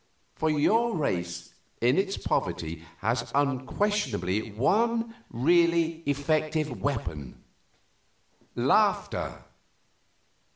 [0.33, 7.39] For your race, in its poverty, has, unquestionably one really effective weapon
[8.55, 9.43] laughter.